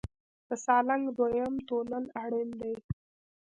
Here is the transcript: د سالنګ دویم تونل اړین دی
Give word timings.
د 0.47 0.49
سالنګ 0.65 1.03
دویم 1.17 1.53
تونل 1.67 2.05
اړین 2.23 2.49
دی 2.61 2.73